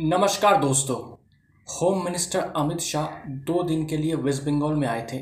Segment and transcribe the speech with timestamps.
[0.00, 0.96] नमस्कार दोस्तों।
[1.66, 5.18] Home minister Amit Shah दो दिन के लिए वेस्ट बंगाल में आए थे।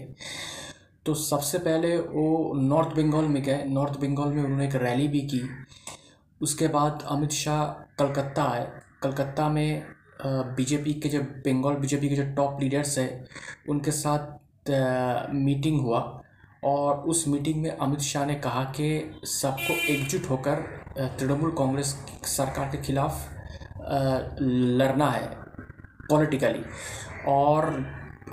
[1.07, 5.21] तो सबसे पहले वो नॉर्थ बंगाल में गए। नॉर्थ बंगाल में उन्होंने एक रैली भी
[5.21, 5.41] की।
[6.41, 7.65] उसके बाद अमित शाह
[7.99, 8.71] कलकत्ता आए।
[9.03, 9.87] कलकत्ता में
[10.27, 13.27] बीजेपी के जो बंगाल बीजेपी के जो टॉप लीडर्स हैं,
[13.69, 16.23] उनके साथ मीटिंग हुआ।
[16.65, 20.55] और उस मीटिंग में अमित शाह ने कहा कि सबको एकजुट होकर
[21.19, 21.97] तृणमूल कांग्रेस
[22.27, 23.36] सरकार के खिलाफ
[24.79, 25.27] लड़ना है
[26.11, 26.65] पॉलिटिकली
[27.29, 27.85] और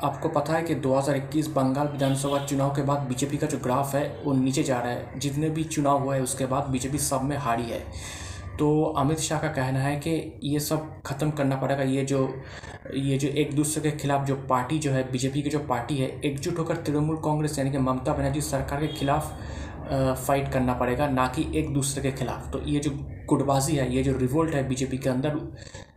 [0.04, 4.22] आपको पता है कि 2021 बंगाल विधानसभा चुनाव के बाद बीजेपी का जो ग्राफ है,
[4.26, 7.38] वो नीचे जा रहा है। जितने भी चुनाव हुए हैं, उसके बाद बीजेपी सब में
[7.38, 7.80] हारी है।
[8.60, 12.44] तो अमित शाह का कहना है कि ये सब ख़त्म करना पड़ेगा। ये जो
[12.96, 16.08] ये जो एक दूसरे के खिलाफ जो पार्टी जो है, बीजेपी की जो पार्टी है,
[16.22, 19.34] एकजुट होकर तृणमूल कांग्रेस यानी कि ममता बनर्जी सरकार के खिलाफ
[19.86, 22.92] फाइट करना पड़ेगा, ना कि एक दूसरे के खिलाफ। तो ये जो
[23.30, 25.40] गुटबाजी है, ये जो रिवोल्ट है बीजेपी के अंदर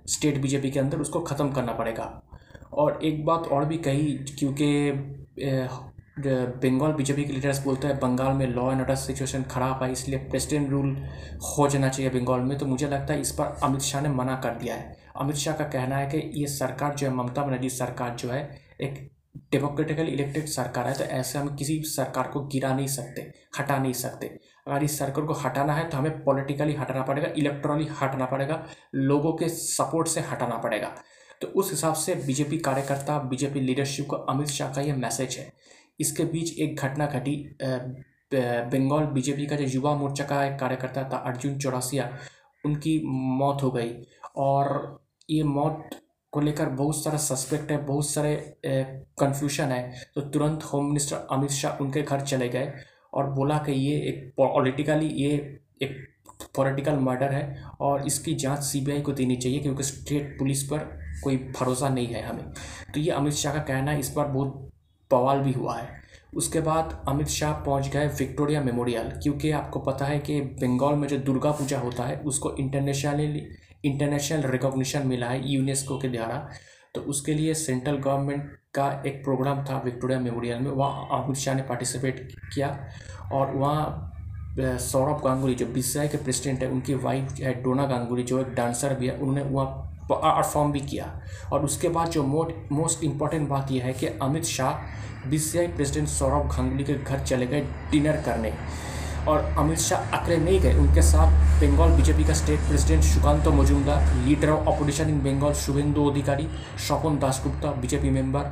[0.09, 2.05] स्टेट बीजेपी के अंदर, उसको ख़त्म करना पड़ेगा।
[2.73, 4.91] और एक बात और भी कही, क्योंकि
[6.19, 10.19] बंगाल बीजेपी के लीडर्स बोलते हैं, बंगाल में लॉ एंड ऑर्डर सिचुएशन ख़राब है, इसलिए
[10.21, 10.97] प्रेसिडेंट रूल
[11.48, 14.37] हो जाना चाहिए बंगाल में। तो मुझे लगता है इस पर अमित शाह ने मना
[14.45, 17.69] कर दिया है। अमित शाह का कहना है कि ये सरकार जो है, ममता बनर्जी
[17.71, 18.48] सरकार जो है,
[18.81, 19.09] एक
[19.53, 23.93] डेमोक्रेटिकली इलेक्टेड सरकार है तो ऐसे हम किसी सरकार को गिरा नहीं सकते, हटा नहीं
[23.95, 24.27] सकते।
[24.67, 28.62] अगर इस सरकार को हटाना है तो हमें पॉलिटिकली हटाना पड़ेगा इलेक्ट्रॉनिक हटाना पड़ेगा,
[28.95, 30.95] लोगों के सपोर्ट से हटाना पड़ेगा।
[31.41, 35.53] तो उस हिसाब से बीजेपी कार्यकर्ता बीजेपी लीडरशिप को अमित शाह का ये मैसेज है।
[36.00, 37.37] इसके बीच एक घटना घटी
[38.33, 42.11] बंगाल बीजेपी का जो युवा मोर्चा का एक कार्यकर्ता था, अर्जुन चौरासिया,
[42.65, 43.00] उनकी
[43.39, 43.93] मौत हो गई।
[44.37, 45.89] और ये मौत
[46.37, 48.34] को लेकर बहुत सारा सस्पेक्ट है, बहुत सारे
[49.20, 49.83] कन्फ्यूशन है।
[50.15, 52.73] तो तुरंत होम मिनिस्टर अमित शाह उनके घर चले गए
[53.12, 55.33] और बोला कि ये एक पॉलिटिकली ये
[55.83, 55.97] एक
[56.56, 60.78] पॉलिटिकल मर्डर है और इसकी जाँच सीबीआई को देनी चाहिए क्योंकि स्टेट पुलिस पर
[61.25, 62.45] कोई भरोसा नहीं है हमें।
[62.95, 64.71] तो ये अमित शाह का कहना है, इस पर बहुत
[65.11, 65.89] बवाल भी हुआ है।
[66.34, 71.06] उसके बाद अमित शाह पहुँच गए विक्टोरिया मेमोरियल क्योंकि आपको पता है कि बंगाल में
[71.09, 73.47] जो दुर्गा पूजा होता है, उसको इंटरनेशनली
[73.84, 76.48] इंटरनेशनल रिकॉग्निशन मिला है यूनेस्को के द्वारा।
[76.94, 81.54] तो उसके लिए सेंट्रल गवर्नमेंट का एक प्रोग्राम था विक्टोरिया मेमोरियल में। वहाँ अमित शाह
[81.54, 82.69] ने पार्टिसिपेट किया
[83.32, 84.12] और वहाँ
[84.59, 88.94] सौरभ गांगुली जो बी के प्रेसिडेंट है, उनकी वाइफ है डोना गांगुली, जो एक डांसर
[88.94, 89.82] भी है, उन्होंने वहाँ
[90.12, 91.20] परफॉर्म भी किया।
[91.53, 95.38] और उसके बाद जो मोट मोस्ट इंपॉर्टेंट बात यह है कि अमित शाह बी
[95.69, 97.60] प्रेसिडेंट सौरभ गांगुली के घर चले गए
[97.91, 98.53] डिनर करने।
[99.28, 104.14] और अमित शाह अकेले नहीं गए। उनके साथ बंगाल बीजेपी का state president Sukanta Majumdar,
[104.14, 106.48] leader of opposition in Bengal Suvendu Adhikari,
[106.87, 108.50] Swapan Dasgupta, BJP member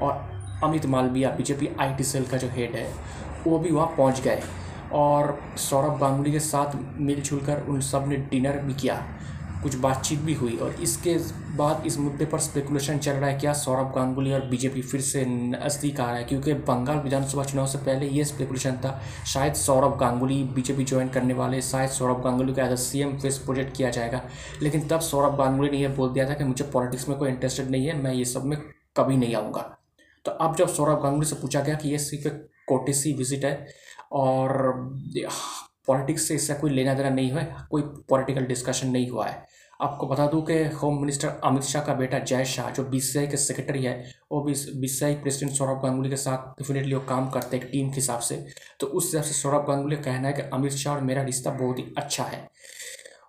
[0.00, 0.12] और
[0.64, 2.92] Amit Malviya, BJP IT cell का जो हेड है,
[3.46, 4.42] वो भी वहाँ पहुँच गए।
[4.92, 9.02] और सौरभ गांगुली के साथ मिलजुल कर उन सबने डिनर भी किया।
[9.62, 11.16] कुछ बातचीत भी हुई और इसके
[11.56, 15.24] बाद इस मुद्दे पर स्पेकुलेशन चल रहा है क्या सौरभ गांगुली और बीजेपी फिर से
[15.26, 16.24] नज़दीक आ रहा है?
[16.24, 21.34] क्योंकि बंगाल विधानसभा चुनाव से पहले ये स्पेकुलेशन था, शायद सौरभ गांगुली बीजेपी ज्वाइन करने
[21.34, 24.22] वाले, शायद सौरभ गांगुली का as a C M face project किया जाएगा।
[24.62, 27.70] लेकिन तब सौरभ गांगुली ने यह बोल दिया था कि मुझे पॉलिटिक्स में कोई इंटरेस्टेड
[27.70, 28.58] नहीं है, मैं ये सब में
[28.96, 29.62] कभी नहीं आऊँगा।
[30.24, 32.34] तो अब जब सौरभ गांगुली से पूछा गया कि ये सिर्फ़
[32.68, 33.66] कोटेसी विज़िट है
[34.12, 34.72] और
[35.88, 39.46] पॉलिटिक्स से इससे कोई लेना देना नहीं है, कोई पॉलिटिकल डिस्कशन नहीं हुआ है।
[39.80, 43.36] आपको बता दूँ कि होम मिनिस्टर अमित शाह का बेटा जय शाह, जो बी के
[43.36, 43.94] सेक्रेटरी है,
[44.32, 44.54] वो बी
[45.14, 48.44] प्रेसिडेंट सौरभ गांगुली के साथ डेफिनेटली वो काम करते हैं टीम के हिसाब से।
[48.80, 51.50] तो उस हिसाब से सौरभ गांगुली का कहना है कि अमित शाह और मेरा रिश्ता
[51.52, 52.46] बहुत ही अच्छा है।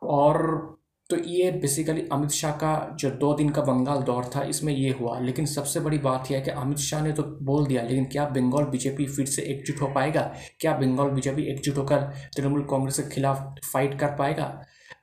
[0.04, 0.78] और
[1.10, 4.90] तो ये बेसिकली अमित शाह का जो दो दिन का बंगाल दौर था, इसमें ये
[5.00, 8.06] हुआ। लेकिन सबसे बड़ी बात यह है कि अमित शाह ने तो बोल दिया, लेकिन
[8.06, 10.22] क्या बंगाल बीजेपी फिर से एकजुट हो पाएगा?
[10.60, 12.02] क्या बंगाल बीजेपी एकजुट होकर
[12.36, 14.46] तृणमूल कांग्रेस के खिलाफ फाइट कर पाएगा?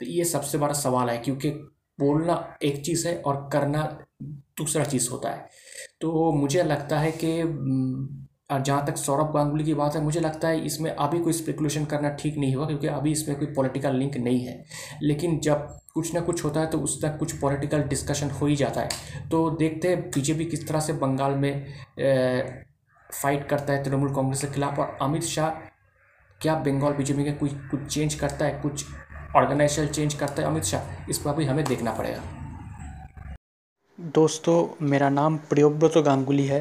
[0.01, 1.51] तो ये सबसे बड़ा सवाल है, क्योंकि
[1.99, 3.83] बोलना एक चीज़ है और करना
[4.23, 5.49] दूसरा चीज़ होता है।
[6.01, 7.43] तो मुझे लगता है कि
[8.51, 12.09] जहाँ तक सौरभ गांगुली की बात है मुझे लगता है इसमें अभी कोई स्पेकुलेशन करना
[12.11, 14.65] ठीक नहीं हुआ क्योंकि अभी इसमें कोई पॉलिटिकल लिंक नहीं है।
[15.03, 18.57] लेकिन जब कुछ ना कुछ होता है तो उस तक कुछ पॉलिटिकल डिस्कशन हो ही
[18.57, 21.51] जाता है। तो देखते हैं बीजेपी किस तरह से बंगाल में
[21.99, 22.65] ए,
[23.11, 25.51] फाइट करता है तृणमूल कांग्रेस के खिलाफ और अमित शाह
[26.41, 28.85] क्या बंगाल बीजेपी के कुछ कुछ चेंज करता है कुछ
[29.37, 31.11] ऑर्गेनाइजेशन चेंज करता है अमित शाह?
[31.11, 32.23] इस पर भी हमें देखना पड़ेगा।
[33.99, 36.61] दोस्तों मेरा नाम प्रियोव्रत गांगुली है।